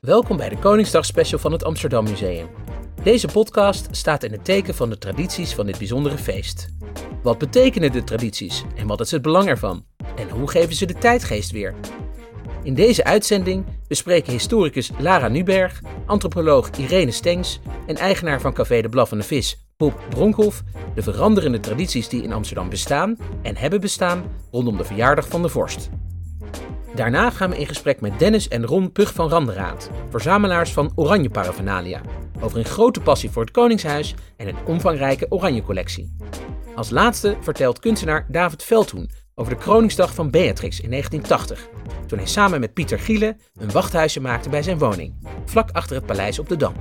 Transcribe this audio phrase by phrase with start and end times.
[0.00, 2.48] Welkom bij de Koningsdag Special van het Amsterdam Museum.
[3.02, 6.68] Deze podcast staat in het teken van de tradities van dit bijzondere feest.
[7.22, 9.84] Wat betekenen de tradities en wat is het belang ervan?
[10.16, 11.74] En hoe geven ze de tijdgeest weer?
[12.62, 18.88] In deze uitzending bespreken historicus Lara Nuberg, antropoloog Irene Stengs en eigenaar van Café de
[18.88, 20.62] Blaffende Vis, Bob Bronkhoff,
[20.94, 25.48] de veranderende tradities die in Amsterdam bestaan en hebben bestaan rondom de verjaardag van de
[25.48, 25.90] vorst.
[26.94, 31.30] Daarna gaan we in gesprek met Dennis en Ron Pug van Randeraad, verzamelaars van oranje
[31.30, 32.00] paraphernalia,
[32.40, 36.16] over een grote passie voor het Koningshuis en een omvangrijke oranje collectie.
[36.74, 41.68] Als laatste vertelt kunstenaar David Veldhoen over de Kroningsdag van Beatrix in 1980,
[42.06, 46.06] toen hij samen met Pieter Giele een wachthuisje maakte bij zijn woning, vlak achter het
[46.06, 46.74] paleis op de Dam.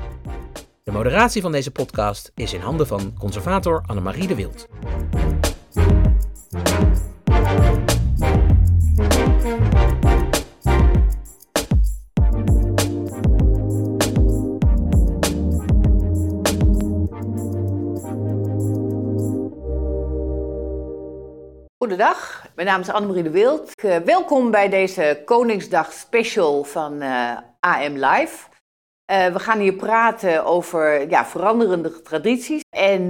[0.83, 4.67] De moderatie van deze podcast is in handen van conservator Annemarie de Wild.
[21.77, 23.83] Goedendag, mijn naam is Annemarie de Wild.
[23.83, 28.49] Uh, welkom bij deze Koningsdag special van uh, AM Live.
[29.11, 32.61] Uh, we gaan hier praten over ja, veranderende tradities.
[32.69, 33.09] En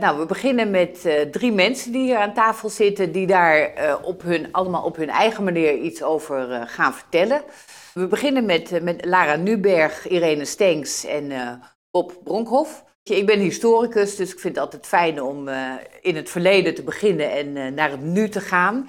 [0.00, 4.48] nou, we beginnen met drie mensen die hier aan tafel zitten, die daar op hun,
[4.52, 7.42] allemaal op hun eigen manier iets over gaan vertellen.
[7.94, 11.32] We beginnen met, met Lara Nuberg, Irene Stenks en
[11.90, 12.84] Bob Bronkhoff.
[13.02, 15.48] Ik ben historicus, dus ik vind het altijd fijn om
[16.00, 18.88] in het verleden te beginnen en naar het nu te gaan.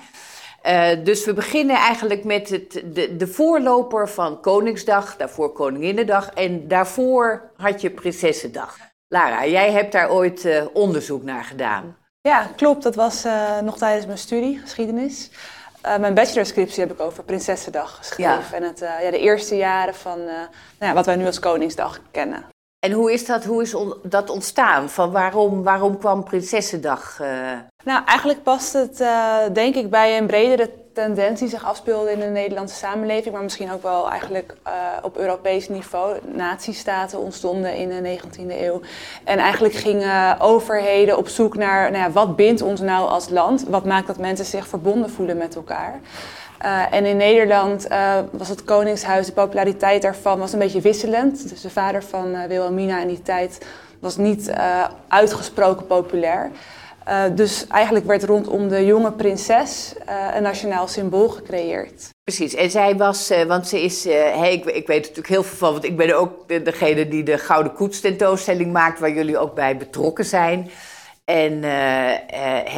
[0.68, 6.68] Uh, dus we beginnen eigenlijk met het, de, de voorloper van Koningsdag, daarvoor Koninginnedag en
[6.68, 8.78] daarvoor had je Prinsessendag.
[9.08, 11.98] Lara, jij hebt daar ooit onderzoek naar gedaan.
[12.22, 12.84] Ja, klopt.
[12.84, 13.26] Dat was
[13.62, 15.30] nog tijdens mijn studie, geschiedenis.
[16.00, 18.32] mijn bachelorscriptie heb ik over Prinsessendag geschreven.
[18.32, 18.42] Ja.
[18.52, 20.48] En het, ja, de eerste jaren van nou
[20.80, 22.46] ja, wat wij nu als Koningsdag kennen.
[22.80, 24.90] En hoe is dat, hoe is dat ontstaan?
[24.90, 27.20] Van waarom, waarom kwam Prinsessendag?
[27.84, 32.20] Nou, eigenlijk past het uh, denk ik bij een bredere tendens die zich afspeelde in
[32.20, 36.18] de Nederlandse samenleving, maar misschien ook wel eigenlijk uh, op Europees niveau.
[36.26, 38.82] Nazistaten ontstonden in de 19e eeuw.
[39.24, 43.66] En eigenlijk gingen overheden op zoek naar nou ja, wat bindt ons nou als land?
[43.68, 46.00] Wat maakt dat mensen zich verbonden voelen met elkaar?
[46.66, 47.88] Uh, en in Nederland
[48.32, 51.50] was het Koningshuis, de populariteit daarvan was een beetje wisselend.
[51.50, 53.66] Dus de vader van Wilhelmina in die tijd
[54.00, 54.54] was niet
[55.08, 56.52] uitgesproken populair.
[57.36, 59.94] Dus eigenlijk werd rondom de jonge prinses
[60.34, 62.10] een nationaal symbool gecreëerd.
[62.24, 65.72] Precies, en zij was, want ze is, hey, ik, ik, weet natuurlijk heel veel van,
[65.72, 69.56] want ik ben ook de, degene die de Gouden Koets tentoonstelling maakt, waar jullie ook
[69.56, 70.70] bij betrokken zijn.
[71.26, 71.62] En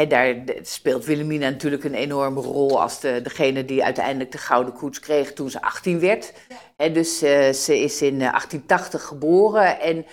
[0.09, 4.99] daar speelt Wilhelmina natuurlijk een enorme rol als de, degene die uiteindelijk de Gouden Koets
[4.99, 6.33] kreeg toen ze 18 werd.
[6.77, 6.89] Ja.
[6.89, 7.19] dus
[7.63, 10.05] ze is in 1880 geboren en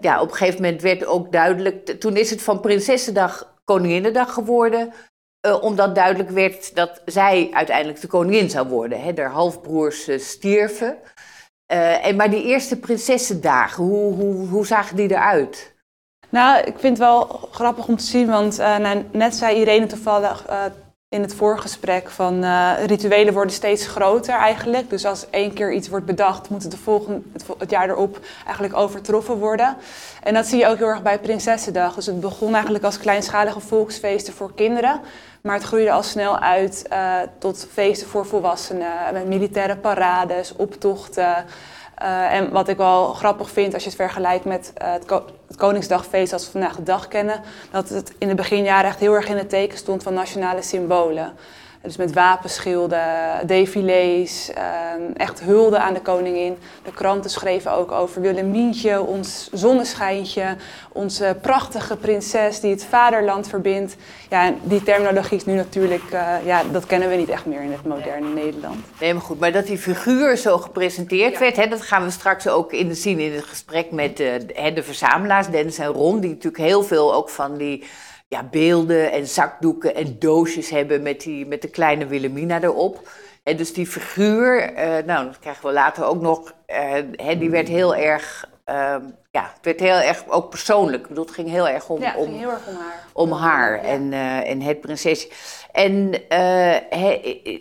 [0.00, 4.92] ja, op een gegeven moment werd ook duidelijk, toen is het van Prinsessendag Koninginnedag geworden,
[5.60, 9.00] omdat duidelijk werd dat zij uiteindelijk de koningin zou worden.
[9.00, 9.12] Hè.
[9.12, 10.96] De halfbroers stierven.
[11.66, 15.74] en, maar die eerste prinsessendagen, hoe, hoe, hoe zagen die eruit?
[16.34, 19.86] Nou, ik vind het wel grappig om te zien, want uh, nou, net zei Irene
[19.86, 20.64] toevallig uh,
[21.14, 24.90] in het voorgesprek van uh, rituelen worden steeds groter eigenlijk.
[24.90, 27.20] Dus als één keer iets wordt bedacht, moet het, de volgende,
[27.58, 29.76] het, jaar erop eigenlijk overtroffen worden.
[30.22, 31.94] En dat zie je ook heel erg bij Prinsessendag.
[31.94, 35.00] Dus het begon eigenlijk als kleinschalige volksfeesten voor kinderen.
[35.42, 36.84] Maar het groeide al snel uit
[37.38, 38.92] tot feesten voor volwassenen.
[39.12, 41.44] Met militaire parades, optochten.
[42.02, 45.56] Uh, en wat ik wel grappig vind als je het vergelijkt met het, Ko het,
[45.56, 47.40] Koningsdagfeest als we vandaag de dag kennen,
[47.70, 51.32] dat het in de beginjaren echt heel erg in het teken stond van nationale symbolen.
[51.84, 56.56] Dus met wapenschilden, défilés, ehm, echt hulde aan de koningin.
[56.84, 60.56] De kranten schreven ook over Willemientje, ons zonneschijntje,
[60.92, 63.96] onze prachtige prinses die het vaderland verbindt.
[64.30, 67.62] Ja, en die terminologie is nu natuurlijk, uh, ja, dat kennen we niet echt meer
[67.62, 68.76] in het moderne Nederland.
[69.00, 72.48] Nee, maar goed, maar dat die figuur zo gepresenteerd werd, hè, dat gaan we straks
[72.48, 74.28] ook in de zien in het gesprek met uh,
[74.74, 77.84] de verzamelaars, Dennis en Ron, die natuurlijk heel veel ook van die
[78.28, 83.08] ja, beelden en zakdoeken en doosjes hebben met, die, met de kleine Wilhelmina erop.
[83.42, 87.68] En dus die figuur, uh, nou, dat krijgen we later ook nog, uh, die werd
[87.68, 88.96] heel erg, uh,
[89.30, 91.02] ja, het werd heel erg ook persoonlijk.
[91.02, 93.04] Ik bedoel, het ging heel erg om, ja, om, heel erg om haar.
[93.12, 95.28] Om haar en, uh, en het prinsesje.
[95.72, 96.28] En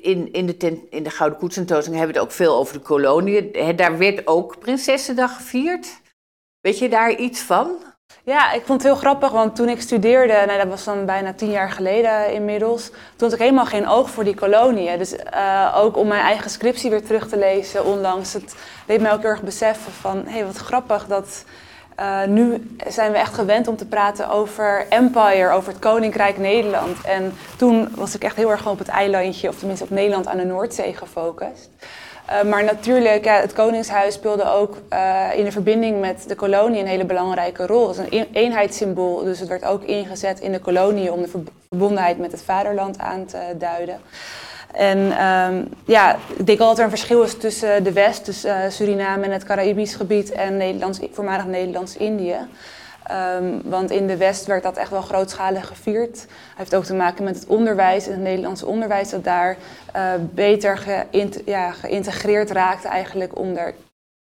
[0.02, 2.84] in, in, de ten, in de Gouden Koetsentoozing hebben we het ook veel over de
[2.84, 3.76] koloniën.
[3.76, 6.02] daar werd ook Prinsessendag gevierd.
[6.62, 7.93] Weet je daar iets van?
[8.24, 11.34] Ja, ik vond het heel grappig, want toen ik studeerde, nou, dat was dan bijna
[11.34, 14.98] tien jaar geleden inmiddels, toen had ik helemaal geen oog voor die koloniën.
[14.98, 18.56] Dus uh, ook om mijn eigen scriptie weer terug te lezen onlangs, het
[18.86, 21.44] deed mij ook heel erg beseffen van, hé, hey, wat grappig dat
[22.00, 27.02] uh, nu zijn we echt gewend om te praten over empire, over het Koninkrijk Nederland.
[27.02, 30.38] En toen was ik echt heel erg op het eilandje, of tenminste op Nederland aan
[30.38, 31.70] de Noordzee gefocust.
[32.30, 36.80] Uh, maar natuurlijk, ja, het Koningshuis speelde ook uh, in de verbinding met de kolonie
[36.80, 37.88] een hele belangrijke rol.
[37.88, 42.18] Het is een eenheidssymbool, dus het werd ook ingezet in de kolonie om de verbondenheid
[42.18, 44.00] met het vaderland aan te duiden.
[44.72, 48.46] En um, ja, ik denk al dat er een verschil is tussen de West, dus
[48.70, 52.38] Suriname en het Caraïbisch gebied en Nederlands, voormalig Nederlands-Indië.
[53.12, 56.22] Um, want in de West werd dat echt wel grootschalig gevierd.
[56.22, 56.28] Het
[56.58, 59.58] heeft ook te maken met het onderwijs het Nederlandse onderwijs dat daar
[59.96, 61.06] uh, beter
[61.46, 63.74] ja, geïntegreerd raakte eigenlijk onder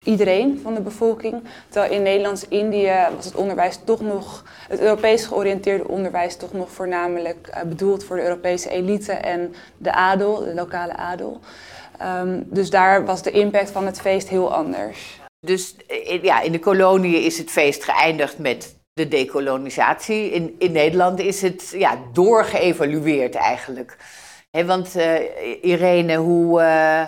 [0.05, 1.43] iedereen van de bevolking.
[1.69, 7.51] Terwijl in Nederlands-Indië was het onderwijs toch nog, het Europees georiënteerde onderwijs toch nog voornamelijk
[7.51, 11.41] uh, bedoeld voor de Europese elite en de adel, de lokale adel.
[12.21, 15.21] Um, dus daar was de impact van het feest heel anders.
[15.41, 15.75] Dus
[16.23, 20.31] ja, in de koloniën is het feest geëindigd met de dekolonisatie.
[20.31, 23.97] In, in Nederland is het ja, doorgeëvalueerd eigenlijk.
[24.51, 25.15] He, want uh,
[25.63, 27.07] Irene, hoe, uh,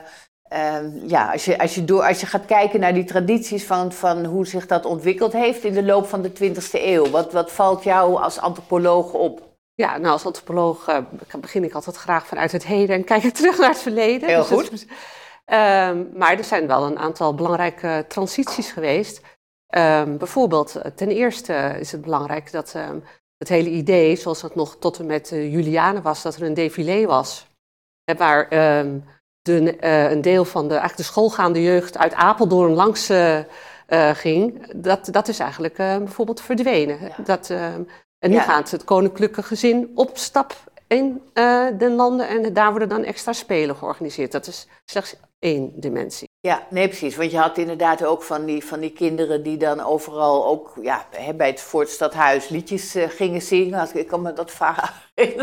[0.58, 3.92] uh, ja, als, je, als, je door, als je gaat kijken naar die tradities van,
[3.92, 7.52] van hoe zich dat ontwikkeld heeft in de loop van de 20e eeuw, wat, wat
[7.52, 9.48] valt jou als antropoloog op?
[9.74, 11.02] Ja, nou als antropoloog
[11.40, 14.28] begin ik altijd graag vanuit het heden en kijk terug naar het verleden.
[14.28, 14.86] Heel dus goed.
[15.50, 19.20] Dus, maar er zijn wel een aantal belangrijke transities geweest.
[19.76, 23.04] Um, bijvoorbeeld, ten eerste is het belangrijk dat um,
[23.38, 26.54] het hele idee, zoals dat nog tot en met uh, Juliane was, dat er een
[26.54, 27.46] défilé was.
[28.16, 33.40] Waar de, uh, een deel van de, eigenlijk de schoolgaande jeugd uit Apeldoorn langs uh,
[34.12, 34.72] ging.
[34.76, 36.98] Dat, dat is eigenlijk bijvoorbeeld verdwenen.
[37.00, 37.14] Ja.
[37.24, 38.42] Dat, en nu ja.
[38.42, 40.56] gaat het koninklijke gezin op stap
[40.86, 41.22] in
[41.78, 44.32] de landen en daar worden dan extra spelen georganiseerd.
[44.32, 46.28] Dat is slechts één dimensie.
[46.40, 47.16] Ja, nee, precies.
[47.16, 51.06] Want je had inderdaad ook van die, van die kinderen die dan overal ook ja,
[51.36, 53.88] bij het Voortstadhuis liedjes uh, gingen zingen.
[53.92, 54.94] Ik kan me dat vragen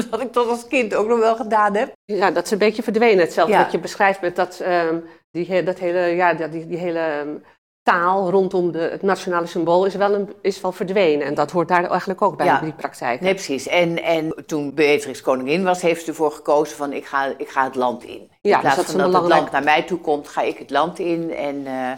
[0.10, 1.92] dat ik dat als kind ook nog wel gedaan heb.
[2.06, 3.20] Ja, dat is een beetje verdwenen.
[3.20, 3.62] Hetzelfde ja.
[3.64, 7.44] wat je beschrijft met dat, um, die, dat hele, ja, die, die hele um,
[7.88, 11.28] taal rondom de, het nationale symbool is wel, een, is wel verdwenen.
[11.28, 12.60] En dat hoort daar eigenlijk ook bij, ja.
[12.60, 13.22] die praktijk.
[13.22, 13.68] Nee, precies.
[13.68, 17.64] En, en toen Beatrix koningin was, heeft ze ervoor gekozen van ik ga, ik ga
[17.64, 18.32] het land in.
[18.42, 19.44] Ja, in plaats dus dat van dat belangrijk...
[19.44, 21.34] het land naar mij toe komt, ga ik het land in.
[21.34, 21.92] En, uh,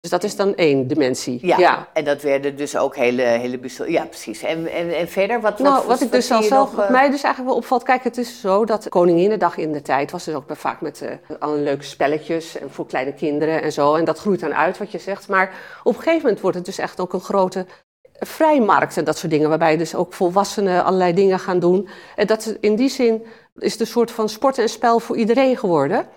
[0.00, 1.46] dus dat is dan één dimensie.
[1.46, 1.88] Ja, ja.
[1.92, 3.58] en dat werden dus ook hele, hele.
[3.86, 4.42] Ja, precies.
[4.42, 7.22] En, en, en verder, wat, nou, wat, wat ik dus al zelf, wat mij dus
[7.22, 10.44] eigenlijk wel opvalt, kijk, het is zo dat Koninginnedag in de tijd was dus ook
[10.48, 13.94] vaak met uh, alle leuke spelletjes en voor kleine kinderen en zo.
[13.94, 15.28] En dat groeit dan uit, wat je zegt.
[15.28, 17.66] Maar op een gegeven moment wordt het dus echt ook een grote
[18.12, 21.88] vrijmarkt en dat soort dingen, waarbij dus ook volwassenen allerlei dingen gaan doen.
[22.16, 23.26] En dat in die zin
[23.56, 26.08] is het een soort van sport en spel voor iedereen geworden.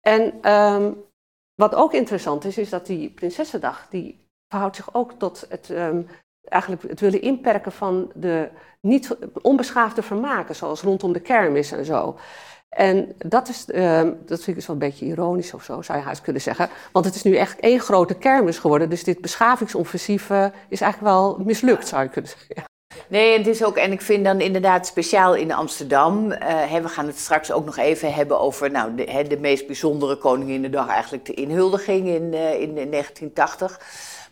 [0.00, 1.04] En um,
[1.54, 6.06] wat ook interessant is, is dat die Prinsessendag, die verhoudt zich ook tot het, um,
[6.44, 8.48] eigenlijk het willen inperken van de
[8.80, 12.18] niet onbeschaafde vermaken, zoals rondom de kermis en zo.
[12.68, 15.98] En dat, is, um, dat vind ik dus wel een beetje ironisch of zo, zou
[15.98, 16.68] je haast kunnen zeggen.
[16.92, 18.90] Want het is nu echt één grote kermis geworden.
[18.90, 20.30] Dus dit beschavingsoffensief
[20.68, 22.73] is eigenlijk wel mislukt, zou je kunnen zeggen.
[23.08, 26.32] Nee, het is ook, en ik vind dan inderdaad speciaal in Amsterdam.
[26.32, 29.38] Uh, hè, we gaan het straks ook nog even hebben over nou, de, hè, de
[29.38, 33.80] meest bijzondere Koninginnedag, eigenlijk de inhuldiging in, uh, in 1980.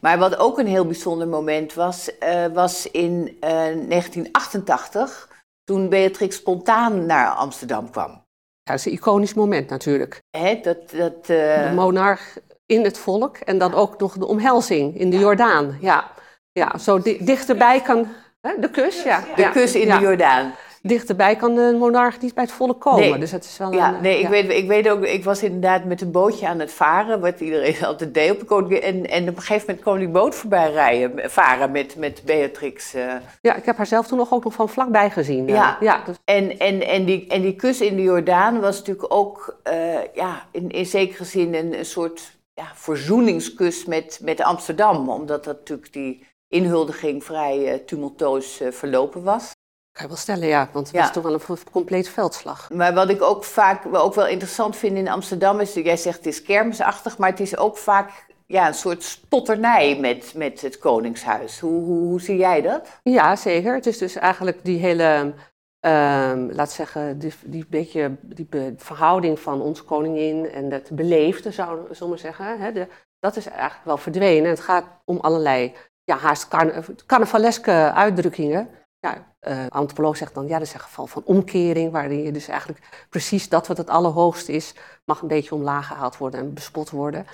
[0.00, 5.28] Maar wat ook een heel bijzonder moment was, uh, was in 1988,
[5.64, 8.11] toen Beatrix spontaan naar Amsterdam kwam.
[8.11, 10.23] Ja, dat is een iconisch moment natuurlijk.
[10.37, 15.11] Hè, dat, dat, De monarch in het volk en dan ook nog de omhelzing in
[15.11, 15.23] de ja.
[15.23, 15.78] Jordaan.
[15.81, 16.11] Ja,
[16.52, 18.07] ja zo di dichterbij kan
[18.42, 19.25] de kus, ja.
[19.37, 20.54] De kus in de Jordaan.
[20.82, 23.00] Dichterbij kan de monarch niet bij het volle komen.
[23.11, 23.18] Nee.
[23.18, 25.84] Dus het is wel ja, een, nee, ik, weet, ik weet ook, ik was inderdaad
[25.84, 28.72] met een bootje aan het varen, wat iedereen altijd deed op de koning.
[28.72, 32.94] En, en op een gegeven moment kwam die boot voorbij rijden, varen met, met Beatrix.
[32.94, 33.12] Uh.
[33.40, 35.46] Ja, ik heb haar zelf toen nog ook nog van vlakbij gezien.
[35.46, 36.16] Ja, ja dus...
[36.25, 39.75] en, en, en, die, en die kus in de Jordaan was natuurlijk ook uh,
[40.14, 45.08] ja, in, in zekere zin een, een soort ja, verzoeningskus met, met Amsterdam.
[45.08, 49.50] Omdat dat natuurlijk die inhuldiging vrij uh, tumultueus uh, verlopen was.
[49.92, 51.02] Kan je wel stellen, ja, want het ja.
[51.02, 52.71] was toch wel een compleet veldslag.
[52.71, 56.26] Maar wat ik ook vaak ook wel interessant vind in Amsterdam is, jij zegt het
[56.26, 61.61] is kermisachtig, maar het is ook vaak ja, een soort spotternij met, met het Koningshuis.
[61.61, 62.88] Hoe, hoe, hoe zie jij dat?
[63.02, 63.75] Ja, zeker.
[63.75, 65.35] Het is dus eigenlijk die hele,
[65.80, 71.94] um, laat zeggen, die, die beetje die verhouding van ons koningin en het beleefde, zou,
[71.94, 72.61] zullen we zeggen.
[72.61, 72.87] Hè, de,
[73.18, 74.50] dat is eigenlijk wel verdwenen.
[74.50, 78.68] Het gaat om allerlei ja, haast carna carnavaleske uitdrukkingen.
[78.99, 82.49] Ja, uh, antropoloog zegt dan, ja, dat is een geval van omkering, waarin je dus
[82.49, 86.90] eigenlijk precies dat wat het allerhoogste is, mag een beetje omlaag gehaald worden en bespot
[86.90, 87.26] worden.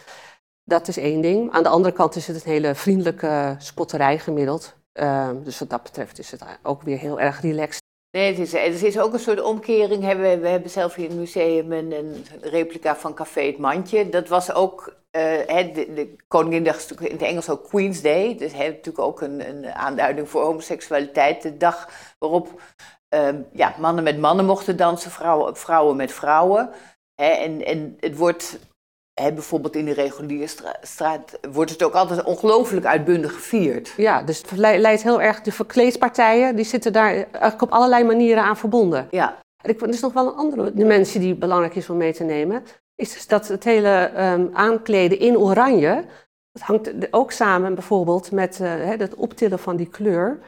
[0.64, 1.52] Dat is één ding.
[1.52, 4.76] Aan de andere kant is het een hele vriendelijke spotterij gemiddeld.
[4.92, 7.82] Uh, dus wat dat betreft is het ook weer heel erg relaxed.
[8.10, 10.00] Nee, het is, het is ook een soort omkering.
[10.00, 14.08] We, hebben zelf hier in het museum een, een replica van Café Het Mandje.
[14.08, 18.36] Dat was ook uh, de, de Koninginnedag is natuurlijk in het Engels ook Queen's Day.
[18.36, 21.42] Dus heeft natuurlijk ook een, een, aanduiding voor homoseksualiteit.
[21.42, 21.88] De dag
[22.18, 22.60] waarop
[23.14, 26.70] uh, ja, mannen met mannen mochten dansen, vrouwen, vrouwen met vrouwen.
[27.14, 28.58] en, en het wordt
[29.34, 30.48] bijvoorbeeld in de reguliere
[30.82, 33.92] straat wordt het ook altijd ongelooflijk uitbundig gevierd.
[33.96, 38.42] Ja, dus het leidt heel erg, de verkleedpartijen, die zitten daar eigenlijk op allerlei manieren
[38.42, 39.08] aan verbonden.
[39.10, 39.36] Ja.
[39.62, 42.24] En ik, er is nog wel een andere dimensie die belangrijk is om mee te
[42.24, 42.62] nemen.
[42.94, 46.04] Is dus dat het hele um, aankleden in oranje,
[46.52, 50.38] dat hangt ook samen bijvoorbeeld met uh, het optillen van die kleur.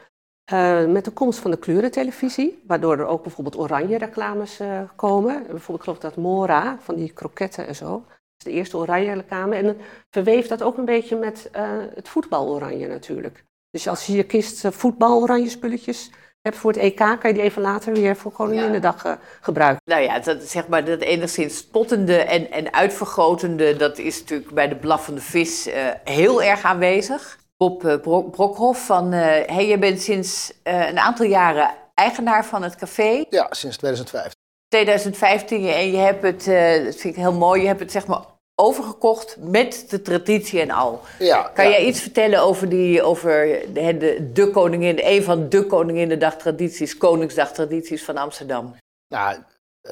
[0.53, 5.33] Uh, met de komst van de kleurentelevisie, waardoor er ook bijvoorbeeld oranje reclames uh, komen.
[5.33, 8.03] Bijvoorbeeld, ik geloof dat Mora, van die kroketten en zo
[8.43, 9.55] de eerste oranje reclame.
[9.55, 9.75] En dan
[10.09, 11.61] verweeft dat ook een beetje met uh,
[11.95, 13.43] het voetbaloranje natuurlijk.
[13.69, 17.41] Dus als je je kist uh, voetbaloranje spulletjes hebt voor het EK, kan je die
[17.41, 19.81] even later weer voor Koninginnedag uh, gebruiken.
[19.85, 24.67] Nou ja, dat, zeg maar, dat enigszins spottende en, en uitvergrotende, dat is natuurlijk bij
[24.67, 25.69] de blaffende vis
[26.03, 27.39] heel erg aanwezig.
[27.57, 27.99] Bob
[28.31, 33.25] Brokhoff van, hey, je bent sinds een aantal jaren eigenaar van het café.
[33.29, 34.33] Ja, sinds 2005.
[34.71, 38.07] 2015 en je hebt het, uh, dat vind ik heel mooi, je hebt het zeg
[38.07, 38.21] maar
[38.61, 41.01] overgekocht met de traditie en al.
[41.19, 41.71] Ja, kan ja.
[41.71, 48.03] jij iets vertellen over, die, over de, de, de koningin, een van de tradities, Koningsdagtradities
[48.03, 48.75] van Amsterdam?
[49.07, 49.37] Nou,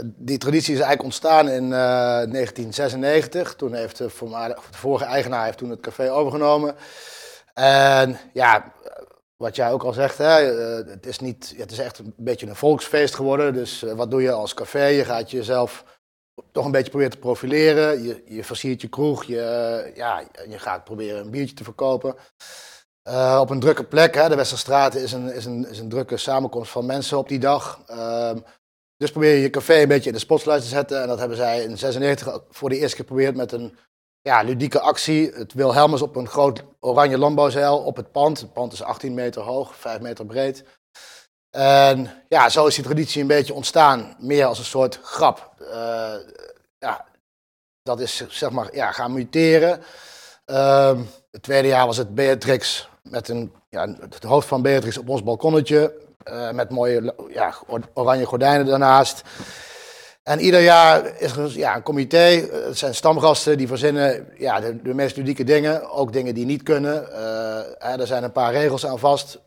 [0.03, 3.55] die traditie is eigenlijk ontstaan in uh, 1996.
[3.55, 6.75] Toen heeft de, de vorige eigenaar heeft toen het café overgenomen.
[7.53, 8.73] En ja,
[9.38, 12.47] wat jij ook al zegt, hè, uh, het, is niet, het is echt een beetje
[12.47, 13.53] een volksfeest geworden.
[13.53, 14.85] Dus uh, wat doe je als café?
[14.85, 15.83] Je gaat jezelf
[16.51, 18.03] toch een beetje proberen te profileren.
[18.03, 19.24] Je, je versiert je kroeg.
[19.24, 22.15] Je, uh, ja, je gaat proberen een biertje te verkopen.
[23.39, 26.72] op een drukke plek, hè, de Westerstraat is een, is, een, is een drukke samenkomst
[26.72, 27.81] van mensen op die dag.
[27.88, 28.39] Ehm,
[28.98, 31.01] dus probeer je je café een beetje in de spotlight te zetten.
[31.01, 33.77] En dat hebben zij in 96 voor de eerste keer geprobeerd met een
[34.22, 35.31] ja, ludieke actie.
[35.31, 38.39] Het Wilhelmus op een groot oranje landbouwzeil op het pand.
[38.39, 40.63] Het pand is 18 meter hoog, 5 meter breed.
[41.51, 44.15] En ja, zo is die traditie een beetje ontstaan.
[44.20, 45.53] Meer als een soort grap.
[45.62, 46.13] Uh,
[46.79, 47.06] ja,
[47.84, 49.82] dat is zeg maar ja, gaan muteren.
[50.46, 51.00] Uh,
[51.32, 55.24] het tweede jaar was het Beatrix met een, ja, het hoofd van Beatrix op ons
[55.24, 55.94] balkonnetje.
[56.32, 57.53] Uh, met mooie ja,
[57.94, 59.22] oranje gordijnen daarnaast.
[60.24, 64.82] En ieder jaar is er ja, een comité, het zijn stamgasten die verzinnen ja, de,
[64.82, 67.08] de meest ludieke dingen, ook dingen die niet kunnen.
[67.12, 69.39] Uh, er zijn een paar regels aan vast.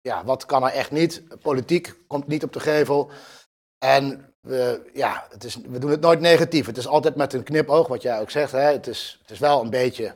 [0.00, 1.22] Ja, wat kan er echt niet?
[1.42, 3.10] Politiek komt niet op de gevel.
[3.78, 6.66] En we, ja, het is, we doen het nooit negatief.
[6.66, 8.52] Het is altijd met een knipoog, wat jij ook zegt.
[8.52, 8.60] Hè?
[8.60, 10.14] Het, is, het is wel een beetje.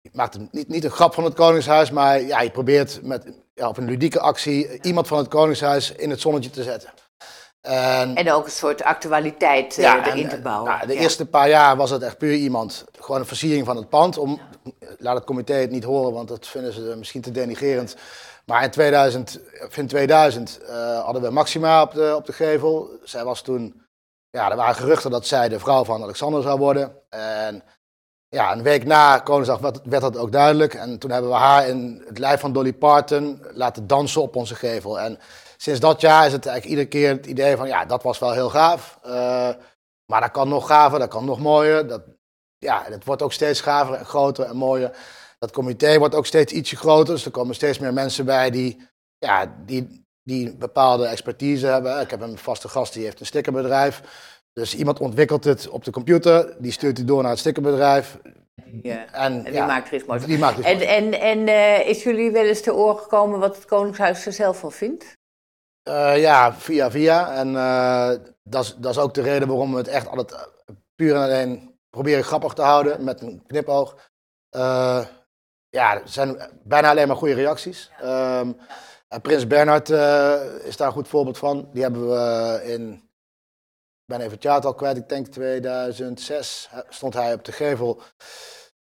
[0.00, 3.24] Je maakt een, niet, niet een grap van het Koningshuis, maar ja, je probeert met,
[3.54, 6.90] ja, op een ludieke actie iemand van het Koningshuis in het zonnetje te zetten.
[7.60, 10.72] En, en, ook een soort actualiteit ja, uh, erin en, te bouwen.
[10.72, 11.00] Nou, de ja.
[11.00, 14.18] eerste paar jaar was het echt puur iemand, gewoon een versiering van het pand.
[14.18, 14.40] Om,
[14.98, 17.96] laat het comité het niet horen, want dat vinden ze misschien te denigerend.
[18.46, 19.40] Maar in 2000,
[19.74, 22.98] in 2000 uh, hadden we Maxima op de, op de gevel.
[23.02, 23.82] Zij was toen,
[24.30, 26.92] ja, er waren geruchten dat zij de vrouw van Alexander zou worden.
[27.08, 27.62] En
[28.28, 30.74] ja, een week na Koningsdag werd, werd dat ook duidelijk.
[30.74, 34.54] En toen hebben we haar in het lijf van Dolly Parton laten dansen op onze
[34.54, 35.00] gevel.
[35.00, 35.18] En
[35.56, 38.32] sinds dat jaar is het eigenlijk iedere keer het idee van, ja, dat was wel
[38.32, 38.98] heel gaaf.
[39.06, 39.48] Uh,
[40.06, 41.86] maar dat kan nog gaver, dat kan nog mooier.
[41.86, 42.02] Dat,
[42.58, 44.96] ja, het wordt ook steeds gaver en groter en mooier.
[45.42, 48.88] Dat comité wordt ook steeds ietsje groter, dus er komen steeds meer mensen bij die,
[49.18, 52.00] ja, die, die bepaalde expertise hebben.
[52.00, 54.02] Ik heb een vaste gast die heeft een stickerbedrijf.
[54.52, 58.18] Dus iemand ontwikkelt het op de computer, die stuurt het door naar het stickerbedrijf.
[58.82, 62.44] Ja, en, en die ja, maakt die maakt En, en, en uh, is jullie wel
[62.44, 65.16] eens te oren gekomen wat het Koningshuis er zelf van vindt?
[65.88, 67.32] Uh, ja, via via.
[67.34, 68.10] En uh,
[68.42, 72.24] dat is- ook de reden waarom we het echt altijd eh, puur en alleen proberen
[72.24, 74.10] grappig te houden met een knipoog.
[75.72, 77.90] Ja, er zijn bijna alleen maar goede reacties.
[78.02, 78.56] Um,
[79.08, 81.68] en Prins Bernhard uh, is daar een goed voorbeeld van.
[81.72, 87.14] Die hebben we in, ik ben even het jaartal kwijt, ik denk 2006 hè, stond
[87.14, 88.02] hij op de gevel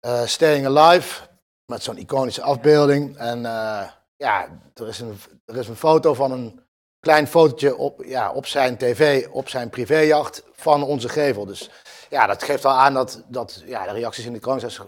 [0.05, 1.27] uh, Staying Alive.
[1.65, 3.17] Met zo'n iconische afbeelding.
[3.17, 6.59] En uh, ja, er is, een, er is een foto van een
[6.99, 11.45] klein fotootje op, ja, op zijn tv, op zijn privéjacht van onze gevel.
[11.45, 11.69] Dus
[12.09, 14.81] ja, dat geeft wel aan dat, dat ja, de reacties in de Koningshuis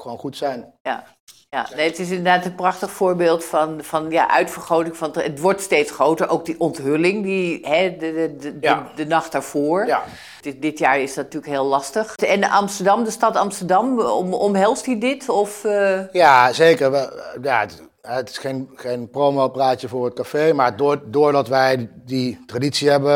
[0.00, 0.72] gewoon goed zijn.
[0.82, 1.04] Ja.
[1.50, 4.96] Ja, nee, het is inderdaad een prachtig voorbeeld van, van ja, uitvergroting.
[4.96, 6.28] Van het, wordt steeds groter.
[6.28, 8.74] Ook die onthulling, die, hè, de, de, de, Ja.
[8.74, 9.86] de, de nacht daarvoor.
[9.86, 10.02] Ja.
[10.40, 12.14] Dit, dit jaar is dat natuurlijk heel lastig.
[12.16, 15.28] En Amsterdam, de stad Amsterdam, om, omhelst die dit?
[15.28, 16.90] Of, eh, Ja, zeker.
[16.90, 21.90] We- ja, het, het is geen, geen promo-praatje voor het café, maar door, doordat wij
[21.94, 23.14] die traditie hebben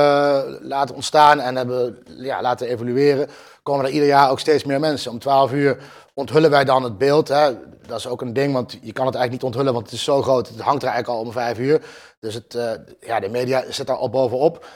[0.67, 3.29] laten ontstaan en hebben ja, laten evolueren,
[3.63, 5.11] komen er ieder jaar ook steeds meer mensen.
[5.11, 5.79] Om 12 uur
[6.21, 7.29] onthullen wij dan het beeld.
[7.29, 7.53] Hè.
[7.87, 10.05] Dat is ook een ding, want je kan het eigenlijk niet onthullen, want het is
[10.05, 10.49] zo groot.
[10.49, 11.83] Het hangt er eigenlijk al om 5 uur.
[12.21, 14.67] Dus het, eh, ja, de media zit daar al bovenop.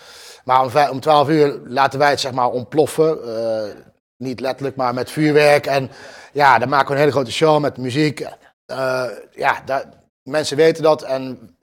[0.44, 3.36] Maar om, vij- om 12 uur laten wij het zeg maar ontploffen.
[3.36, 3.70] Eh,
[4.16, 5.66] niet letterlijk, maar met vuurwerk.
[5.66, 5.90] En
[6.32, 8.26] ja, dan maken we een hele grote show met muziek.
[8.66, 9.62] Eh, ja,
[10.22, 11.02] mensen weten dat.
[11.02, 11.56] En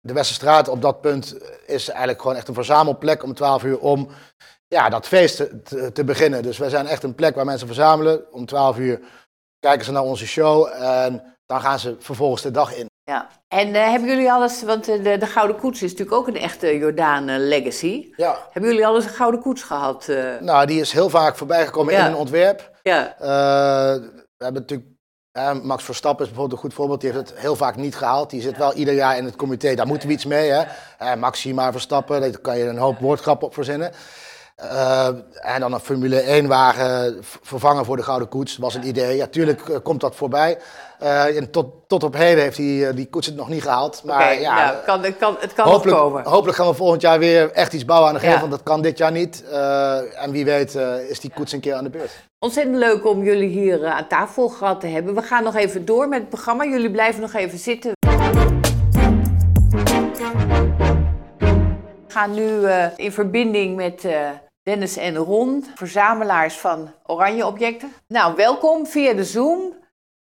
[0.00, 1.36] de Westerstraat op dat punt
[1.66, 4.08] is eigenlijk gewoon echt een verzamelplek om 12 uur om
[4.72, 5.36] ja, dat feest
[5.94, 6.42] te, beginnen.
[6.42, 8.32] Dus wij zijn echt een plek waar mensen verzamelen.
[8.32, 9.00] Om 12 uur
[9.60, 12.86] kijken ze naar onze show en dan gaan ze vervolgens de dag in.
[13.04, 13.28] ja.
[13.48, 16.36] En eh, hebben jullie alles, want eh, de, de Gouden Koets is natuurlijk ook een
[16.36, 18.12] echte Jordaan eh, legacy.
[18.16, 18.38] Ja.
[18.50, 20.08] Hebben jullie alles een Gouden Koets gehad?
[20.08, 20.40] eh?
[20.40, 22.00] Nou, die is heel vaak voorbijgekomen Ja.
[22.00, 22.70] in een ontwerp.
[22.82, 24.90] ja, we hebben natuurlijk,
[25.64, 27.00] Max Verstappen is bijvoorbeeld een goed voorbeeld.
[27.00, 28.30] Die heeft het heel vaak niet gehaald.
[28.30, 29.74] Die zit wel ieder jaar in het comité.
[29.74, 30.50] Daar moeten we iets mee.
[30.50, 31.16] Hè?
[31.16, 33.92] Maxima Verstappen, daar kan je een hoop woordgrappen op verzinnen.
[34.56, 35.06] Eh,
[35.40, 39.16] en dan een Formule 1 wagen v- vervangen voor de Gouden Koets was een idee.
[39.16, 40.58] Ja, tuurlijk eh, komt dat voorbij.
[40.98, 44.02] Eh, en tot, tot op heden heeft hij eh, die koets het nog niet gehaald.
[44.04, 46.24] Maar ja, nou, het kan, het kan, het kan nog hopelijk, komen.
[46.24, 48.34] hopelijk gaan we volgend jaar weer echt iets bouwen aan de gevel.
[48.34, 48.40] Ja.
[48.40, 49.44] Want dat kan dit jaar niet.
[50.14, 50.74] En wie weet
[51.08, 52.10] is die koets een keer aan de beurt.
[52.38, 55.14] Ontzettend leuk om jullie hier aan tafel gehad te hebben.
[55.14, 56.64] We gaan nog even door met het programma.
[56.64, 57.92] Jullie blijven nog even zitten.
[62.12, 64.30] We gaan nu eh, in verbinding met eh,
[64.62, 67.92] Dennis en Ron, verzamelaars van oranje objecten.
[68.08, 69.74] Nou, welkom via de Zoom.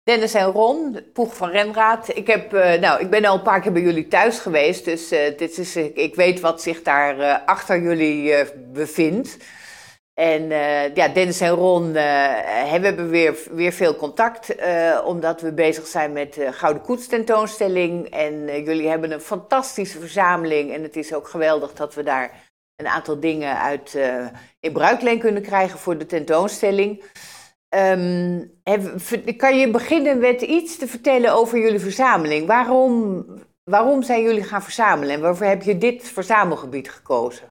[0.03, 2.15] Dennis en Ron, Poeg van Renraad.
[2.15, 5.09] Ik, heb, eh, nou, ik ben al een paar keer bij jullie thuis geweest, dus
[5.37, 8.33] dit is, ik, weet wat zich daar achter jullie
[8.73, 9.37] bevindt.
[10.19, 12.03] En eh, ja, Dennis en Ron eh,
[12.71, 18.09] hebben weer, weer veel contact, eh, omdat we bezig zijn met de Gouden Koets tentoonstelling.
[18.09, 22.87] En jullie hebben een fantastische verzameling en het is ook geweldig dat we daar een
[22.87, 23.97] aantal dingen uit
[24.59, 27.03] in bruikleen kunnen krijgen voor de tentoonstelling.
[27.69, 28.41] Ehm,
[29.37, 32.47] kan je beginnen met iets te vertellen over jullie verzameling?
[32.47, 33.25] Waarom,
[33.63, 37.47] waarom zijn jullie gaan verzamelen en waarvoor heb je dit verzamelgebied gekozen?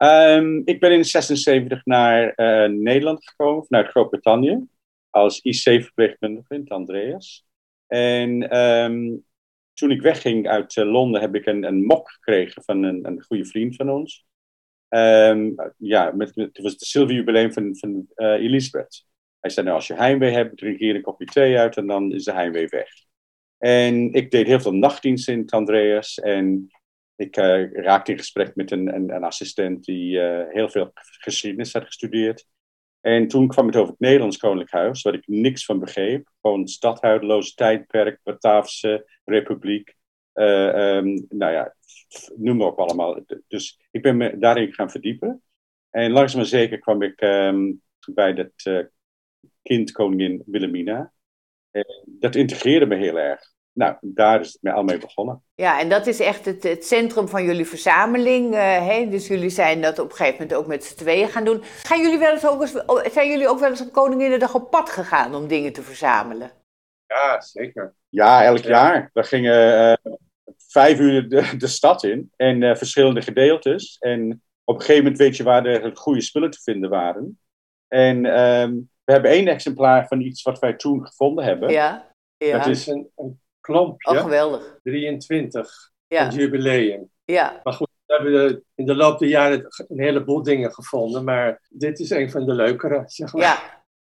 [0.00, 4.66] Ehm, ik ben in 76 naar eh, Nederland gekomen, vanuit Groot-Brittannië,
[5.10, 7.46] als IC-verpleegkundige in Andreas.
[7.86, 9.16] En ehm,
[9.72, 13.22] toen ik wegging uit eh, Londen heb ik een, een mok gekregen van een, een
[13.22, 14.26] goede vriend van ons.
[14.88, 19.06] Ehm, ja, het was het zilverjubileum van, van eh, Elisabeth.
[19.40, 22.12] Hij zei, nou als je heimwee hebt, drink hier een kopje thee uit en dan
[22.12, 22.88] is de heimwee weg.
[23.58, 26.70] En ik deed heel veel nachtdiensten in het Andreas en
[27.20, 31.84] ik eh, raakte in gesprek met een, een, assistent die eh, heel veel geschiedenis had
[31.84, 32.46] gestudeerd.
[33.00, 36.30] En toen kwam het over het Nederlands Koninklijk Huis, waar ik niks van begreep.
[36.40, 39.98] Gewoon stadhuideloos tijdperk, Bataafse Republiek.
[40.32, 41.74] eh, ehm, nou ja,
[42.36, 43.24] noem maar op allemaal.
[43.48, 45.42] Dus ik ben me daarin gaan verdiepen.
[45.90, 47.72] En langzaam maar zeker kwam ik ehm,
[48.14, 48.86] bij dat
[49.62, 51.12] kind koningin Wilhelmina.
[52.04, 53.52] Dat integreerde me heel erg.
[53.72, 55.42] Nou, daar is het al mee begonnen.
[55.54, 58.54] Ja, en dat is echt het, het centrum van jullie verzameling.
[58.54, 59.08] eh, hè?
[59.08, 61.60] Dus jullie zijn dat op een gegeven moment ook met z'n tweeën gaan doen.
[61.62, 64.70] Gaan jullie wel eens ook eens, oh, zijn jullie ook wel eens op Koninginnedag op
[64.70, 66.50] pad gegaan om dingen te verzamelen?
[67.06, 67.94] Ja, zeker.
[68.08, 68.68] Ja, elk Ja.
[68.68, 69.10] jaar.
[69.12, 70.12] We gingen eh,
[70.68, 73.96] vijf uur de, de stad in en eh, verschillende gedeeltes.
[73.98, 77.40] En op een gegeven moment weet je waar de goede spullen te vinden waren.
[77.88, 78.72] En ehm,
[79.04, 81.70] we hebben één exemplaar van iets wat wij toen gevonden hebben.
[81.70, 82.52] Ja, ja.
[82.56, 84.78] Dat Het is is een, een klompje, Oh, geweldig.
[84.82, 87.10] 23, Ja, het jubileum.
[87.24, 87.60] ja.
[87.64, 91.98] Maar goed, we hebben in de loop der jaren een heleboel dingen gevonden, maar dit
[91.98, 93.42] is een van de leukere, zeg maar.
[93.42, 93.58] Ja,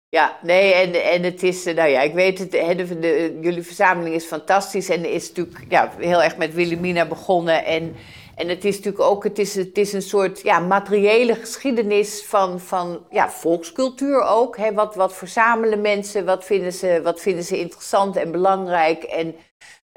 [0.09, 4.15] ja, nee, en, en het is, eh, nou ja, ik weet het, de- jullie verzameling
[4.15, 7.65] is fantastisch en is natuurlijk ja, heel erg met Wilhelmina begonnen.
[7.65, 7.95] En,
[8.37, 12.61] en het is natuurlijk ook, het is, het is een soort ja, materiële geschiedenis van,
[12.61, 14.57] van ja, volkscultuur ook.
[14.57, 14.73] Hè.
[14.73, 19.35] Wat, wat verzamelen mensen, wat vinden, ze, wat vinden ze interessant en belangrijk en...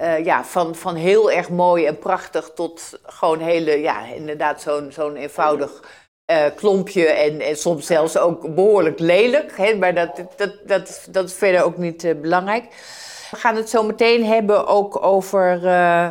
[0.02, 4.92] eh, ja, van, van heel erg mooi en prachtig tot gewoon hele, ja, inderdaad zo'n
[4.92, 5.84] zo'n eenvoudig
[6.26, 9.58] eh, klompje en, en soms zelfs ook behoorlijk lelijk.
[9.58, 12.64] Hè, maar dat, dat, dat, dat is verder ook niet eh, belangrijk.
[13.32, 16.08] We gaan het zo meteen hebben ook over eh,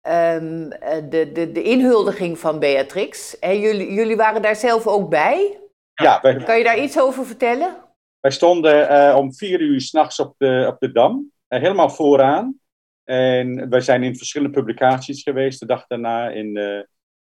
[0.00, 3.36] ehm, eh, de, de, de inhuldiging van Beatrix.
[3.40, 5.58] Hè, jullie, jullie waren daar zelf ook bij.
[5.94, 7.76] Ja, wij, Kan je daar iets over vertellen?
[8.20, 11.32] wij stonden om vier uur s'nachts op de, op de Dam.
[11.48, 12.59] helemaal vooraan.
[13.10, 16.28] En wij zijn in verschillende publicaties geweest de dag daarna.
[16.28, 16.56] In,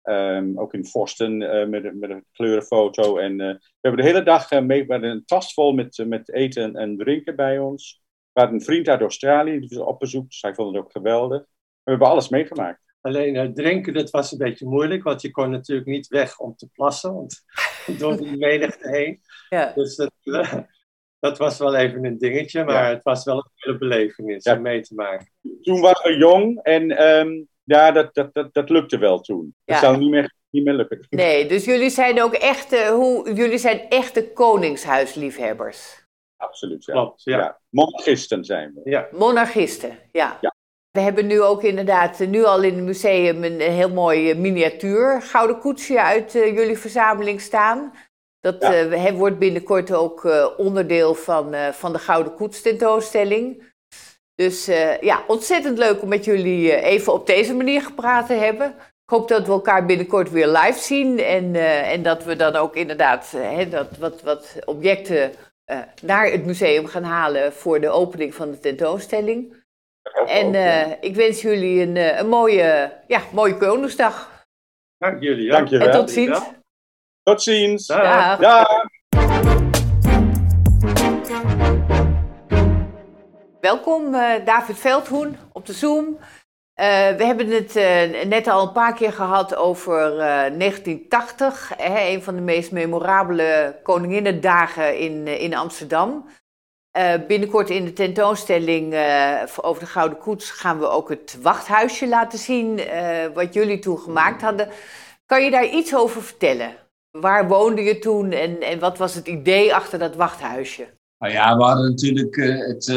[0.01, 1.37] ehm, ook in Forsten
[1.69, 3.17] met, met, een kleurenfoto.
[3.17, 6.97] En we hebben de hele dag mee, we een tas vol met, met eten en
[6.97, 8.01] drinken bij ons.
[8.31, 10.29] We hadden een vriend uit Australië die was op bezoek.
[10.29, 11.41] Dus hij vond het ook geweldig.
[11.83, 12.81] We hebben alles meegemaakt.
[13.01, 16.55] Alleen het drinken, dat was een beetje moeilijk, want je kon natuurlijk niet weg om
[16.55, 17.43] te plassen, want
[17.99, 19.21] door die menigte heen.
[19.49, 19.73] Ja.
[19.73, 20.11] Dus dat,
[21.25, 24.81] dat was wel even een dingetje, maar het was wel een hele belevenis om mee
[24.81, 25.29] te maken.
[25.61, 29.55] Toen waren we jong en um, ja, dat, dat, dat, dat lukte wel toen.
[29.65, 31.05] Dat zou niet meer, niet meer lukken.
[31.09, 36.03] Nee, dus jullie zijn ook echte, hoe, jullie zijn echte koningshuisliefhebbers.
[36.37, 36.93] Absoluut, ja.
[36.93, 37.59] Klopt, ja.
[37.69, 38.89] Monarchisten zijn we.
[38.89, 39.07] Ja.
[39.11, 40.37] Monarchisten, ja.
[40.41, 40.55] ja.
[40.91, 45.21] We hebben nu ook inderdaad, nu al in het museum, een heel mooi eh, miniatuur
[45.21, 47.93] gouden koetsje uit uh, jullie verzameling staan.
[48.45, 48.83] Dat ja.
[48.83, 53.73] uh, wordt binnenkort ook uh, onderdeel van, van de Gouden Koets tentoonstelling.
[54.35, 54.65] Dus
[55.01, 58.67] ja, ontzettend leuk om met jullie even op deze manier gepraat te hebben.
[58.77, 61.55] Ik hoop dat we elkaar binnenkort weer live zien en,
[61.85, 63.35] en dat we dan ook inderdaad
[63.69, 65.31] dat, wat, wat objecten
[66.01, 69.63] naar het museum gaan halen voor de opening van de tentoonstelling.
[70.25, 74.45] En uh, ik wens jullie een, een mooie, ja, mooie Koningsdag.
[74.97, 75.49] Dank jullie.
[75.49, 75.87] Dank je wel.
[75.87, 76.39] En tot ziens.
[77.25, 77.87] Tot ziens.
[77.87, 78.39] Dag.
[78.39, 78.67] Dag.
[83.61, 86.17] Welkom uh, David Veldhoen op de Zoom.
[86.75, 87.73] we hebben het
[88.27, 91.71] net al een paar keer gehad over 1980.
[91.77, 96.29] Hè, een van de meest memorabele Koninginnedagen in, in Amsterdam.
[96.97, 102.07] Uh, binnenkort in de tentoonstelling uh, over de Gouden Koets gaan we ook het wachthuisje
[102.07, 104.69] laten zien, uh, wat jullie toen gemaakt hadden.
[105.25, 106.84] Kan je daar iets over vertellen?
[107.19, 110.93] Waar woonde je toen en, en wat was het idee achter dat wachthuisje?
[111.17, 112.93] Nou ja, we hadden natuurlijk het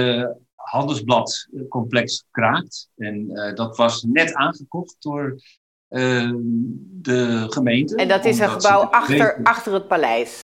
[0.54, 2.88] handelsbladcomplex gekraakt.
[2.96, 5.40] En dat was net aangekocht door
[5.88, 7.96] de gemeente.
[7.96, 10.40] En dat is een gebouw achter, achter het paleis?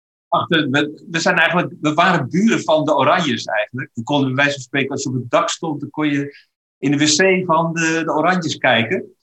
[0.48, 3.90] we, we, zijn eigenlijk, we waren buren van de Oranjes eigenlijk.
[3.94, 6.36] We konden bij wijze van spreken, als je op het dak stond, dan kon je
[6.78, 9.14] in de wc van de, de Oranjes kijken.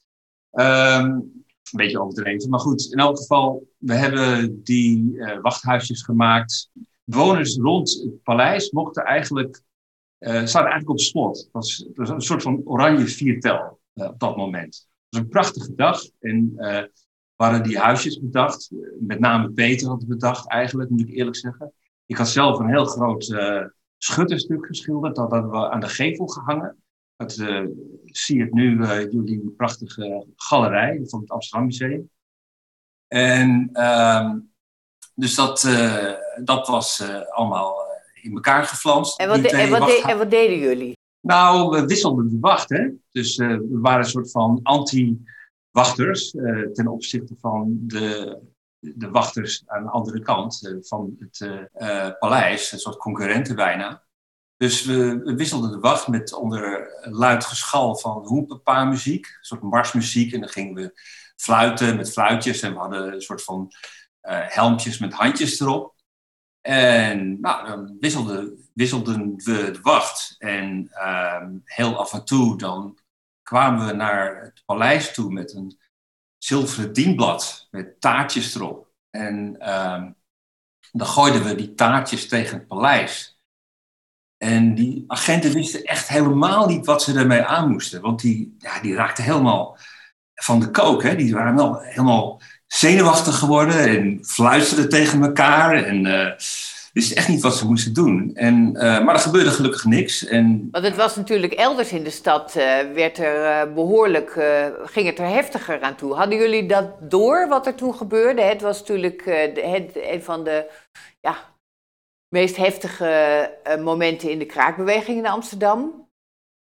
[0.52, 1.41] Um,
[1.72, 2.92] een beetje overdreven, maar goed.
[2.92, 6.70] In elk geval, we hebben die uh, wachthuisjes gemaakt.
[7.04, 9.62] Bewoners rond het paleis mochten eigenlijk,
[10.20, 11.38] uh, eigenlijk op slot.
[11.38, 14.76] Het was, het een soort van oranje viertel uh, op dat moment.
[14.76, 16.54] Het was een prachtige dag en
[17.36, 18.72] waren die huisjes bedacht.
[19.00, 21.74] Met name Peter had het bedacht eigenlijk, moet ik eerlijk zeggen.
[22.06, 23.36] Ik had zelf een heel groot
[23.98, 25.16] schutterstuk geschilderd.
[25.16, 26.78] Dat hadden we aan de gevel gehangen.
[27.16, 27.38] Dat
[28.12, 32.10] zie je nu, uh, jullie prachtige galerij van het Amsterdam Museum.
[33.08, 34.34] En uh,
[35.16, 35.68] dus dat,
[36.44, 37.76] dat was allemaal
[38.22, 39.20] in elkaar geflanst.
[39.20, 40.98] En wat, en, wat en wat, deden jullie?
[41.20, 42.70] Nou, we wisselden de wacht.
[42.70, 42.90] Hè?
[43.12, 45.24] Dus we waren een soort van anti-
[45.72, 48.38] wachters uh, ten opzichte van de,
[48.80, 54.04] de wachters aan de andere kant van het uh, paleis, een soort concurrenten bijna.
[54.62, 60.34] Dus we, wisselden de wacht met onder luid geschal van hoepenpaarmuziek, een soort marsmuziek.
[60.34, 61.02] En dan gingen we
[61.36, 63.72] fluiten met fluitjes en we hadden een soort van
[64.28, 65.96] helmpjes met handjes erop.
[66.62, 70.36] En nou, dan wisselden, wisselden we de wacht.
[70.38, 73.00] En ehm, heel af en toe dan
[73.42, 75.80] kwamen we naar het paleis toe met een
[76.38, 78.92] zilveren dienblad met taartjes erop.
[79.10, 80.04] En uh,
[80.92, 83.41] dan gooiden we die taartjes tegen het paleis.
[84.42, 88.02] En die agenten wisten echt helemaal niet wat ze ermee aan moesten.
[88.02, 89.78] Want die, ja, die raakten helemaal
[90.36, 91.04] van de kook.
[91.04, 91.16] Hè?
[91.16, 95.84] Die waren wel helemaal zenuwachtig geworden en fluisterden tegen elkaar.
[95.84, 96.28] En uh,
[96.94, 98.32] wisten echt niet wat ze moesten doen.
[98.34, 100.26] En, uh, maar er gebeurde gelukkig niks.
[100.26, 104.32] En, Want het was natuurlijk elders in de stad, uh, werd er behoorlijk,
[104.84, 106.14] ging het er heftiger aan toe.
[106.14, 108.42] Hadden jullie dat door, wat er toen gebeurde?
[108.42, 110.72] Het was natuurlijk het, een van de
[111.20, 111.38] ja,
[112.32, 116.10] meest heftige momenten in de kraakbeweging in Amsterdam.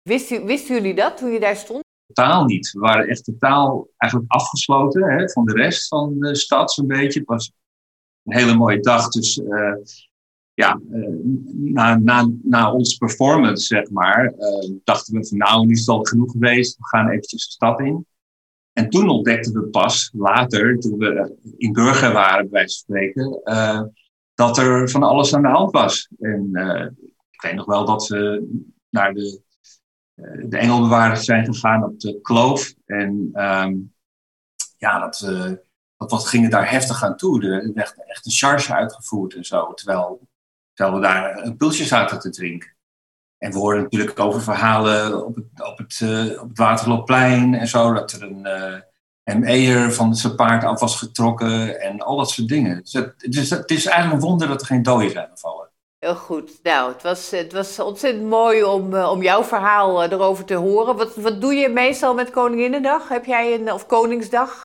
[0.02, 1.80] Wisten, wisten jullie dat toen je daar stond?
[2.06, 2.72] Totaal niet.
[2.72, 7.18] We waren echt totaal eigenlijk afgesloten hè, van de rest van de stad zo'n beetje.
[7.18, 7.52] Het was
[8.24, 9.08] een hele mooie dag.
[9.08, 9.74] Dus uh,
[10.54, 11.08] ja, uh,
[11.52, 14.34] na, na, na onze performance, zeg maar,
[14.84, 16.78] dachten we van nou, nu is het al genoeg geweest.
[16.78, 18.06] We gaan eventjes de stad in.
[18.72, 23.40] En toen ontdekten we pas later, toen we in Burger waren, bij wijze van spreken,
[24.34, 26.08] dat er van alles aan de hand was.
[26.20, 26.50] En
[27.30, 28.48] ik weet nog wel dat we
[28.88, 29.42] naar de,
[30.48, 32.74] de Engelbewaarders zijn gegaan op de Kloof.
[32.86, 33.94] En um,
[34.76, 35.62] ja, dat we
[36.02, 37.44] dat wat gingen daar heftig aan toe.
[37.44, 39.74] Er werd echt een charge uitgevoerd en zo.
[39.74, 40.28] Terwijl,
[40.72, 42.76] terwijl we daar een pulsje zaten te drinken.
[43.38, 47.68] En we horen natuurlijk over verhalen op het, op het, uh, op het Waterloopplein en
[47.68, 48.80] zo, dat er een uh,
[49.24, 52.80] ME'er van zijn paard af was getrokken en al dat soort dingen.
[52.82, 55.70] Dus het, dus het is eigenlijk een wonder dat er geen doden zijn gevallen.
[55.98, 56.58] Heel goed.
[56.62, 60.96] Nou, het was, het was ontzettend mooi om, uh, om jouw verhaal erover te horen.
[60.96, 63.08] Wat, wat doe je meestal met Koninginnedag?
[63.08, 64.60] Heb jij een, of Koningsdag?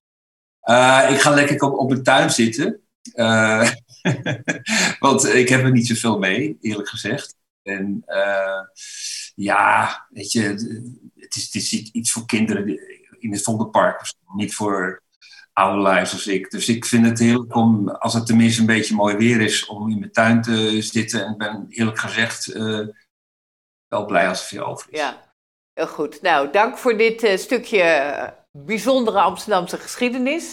[1.08, 2.80] ik ga lekker op, op mijn tuin zitten.
[4.98, 7.34] want ik heb er niet zoveel mee, eerlijk gezegd.
[7.62, 8.04] En
[9.34, 10.42] ja, weet je,
[11.14, 12.64] het is, het is iets voor kinderen
[13.18, 14.12] in het Vondelpark.
[14.34, 15.02] Niet voor
[15.52, 16.50] oude lijfs als ik.
[16.50, 19.90] Dus ik vind het heerlijk om, als het tenminste een beetje mooi weer is, om
[19.90, 21.24] in mijn tuin te zitten.
[21.24, 22.86] En ik ben eerlijk gezegd uh,
[23.88, 24.98] wel blij als er veel over is.
[24.98, 25.32] Ja,
[25.72, 26.22] heel goed.
[26.22, 30.52] Nou, dank voor dit uh, stukje bijzondere Amsterdamse geschiedenis.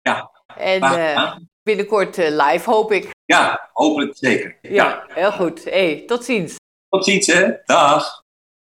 [0.00, 0.30] Ja.
[0.56, 3.10] En binnenkort live, hoop ik.
[3.24, 4.58] Ja, hopelijk zeker.
[4.62, 5.64] Ja, heel goed.
[5.64, 6.56] Hey, tot ziens.
[6.88, 7.52] Tot ziens, hè.
[7.64, 8.22] Dag.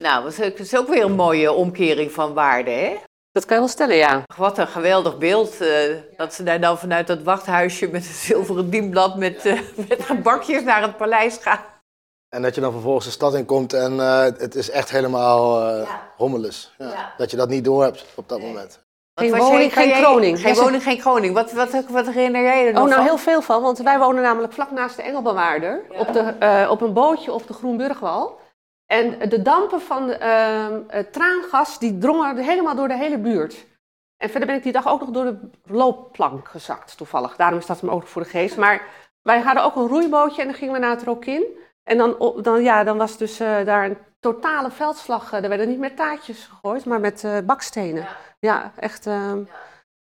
[0.04, 2.98] Nou, dat is ook weer een mooie omkering van waarde, hè?
[3.38, 4.24] Dat kan je wel stellen, ja.
[4.38, 5.62] Wat een geweldig beeld.
[5.62, 5.70] Uh,
[6.18, 10.64] dat ze daar dan vanuit dat wachthuisje met een zilveren dienblad met, uh, met bakjes
[10.64, 11.60] naar het paleis gaan.
[12.30, 15.70] En dat je dan vervolgens de stad in komt en uh, het is echt helemaal
[15.76, 16.12] ja.
[16.16, 16.74] hommeles.
[16.78, 16.86] Ja.
[16.86, 17.14] Ja.
[17.18, 18.48] Dat je dat niet door hebt op dat nee.
[18.48, 18.86] moment.
[19.16, 20.40] Geen woning, geen kroning.
[20.40, 21.34] Geen woning, geen kroning.
[21.34, 23.08] Wat, wat, wat herinner jij er nog Oh, nou van?
[23.08, 23.62] heel veel van.
[23.62, 25.82] Want wij wonen namelijk vlak naast de Engelbewaarder.
[25.92, 26.00] Ja.
[26.00, 28.40] Op, de, uh, op een bootje op de Groenburgwal.
[28.88, 33.66] En de dampen van uh, het traangas, die drongen helemaal door de hele buurt.
[34.18, 37.36] En verder ben ik die dag ook nog door de loopplank gezakt, toevallig.
[37.36, 38.58] Daarom is dat me ook voor de geest.
[38.58, 38.82] Maar
[39.22, 41.46] wij hadden ook een roeibootje en dan gingen we naar het Rokin.
[41.84, 45.34] En dan, dan, ja, dan was dus uh, daar een totale veldslag.
[45.34, 48.02] Er werden niet met taartjes gegooid, maar met uh, bakstenen.
[48.02, 48.16] Ja.
[48.40, 49.34] Ja, echt, uh,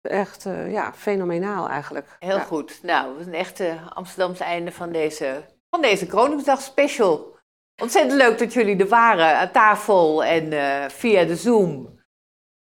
[0.03, 2.17] echt ja, fenomenaal eigenlijk.
[2.19, 2.43] Heel ja.
[2.43, 2.79] goed.
[2.83, 7.32] Nou, een echte Amsterdamse einde van deze, van deze Koningsdag special.
[7.77, 12.01] Ontzettend leuk dat jullie er waren aan tafel en uh, via de Zoom.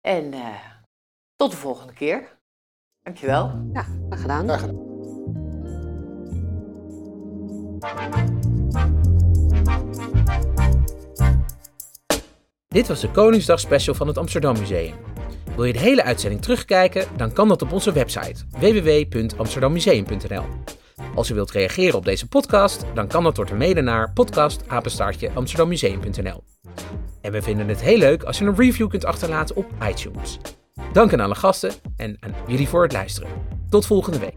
[0.00, 0.34] En
[1.36, 2.38] tot de volgende keer.
[3.02, 3.68] Dankjewel.
[3.72, 4.48] Ja, graag gedaan.
[4.48, 4.94] Graag gedaan.
[12.68, 14.94] Dit was de Koningsdag special van het Amsterdam Museum.
[15.54, 17.06] Wil je de hele uitzending terugkijken?
[17.16, 20.44] Dan kan dat op onze website www.amsterdammuseum.nl.
[21.16, 26.42] Als u wilt reageren op deze podcast, dan kan dat door te mailen naar podcast@amsterdammuseum.nl.
[27.20, 30.38] En we vinden het heel leuk als je een review kunt achterlaten op iTunes.
[30.92, 33.30] Dank aan alle gasten en aan jullie voor het luisteren.
[33.70, 34.36] Tot volgende week.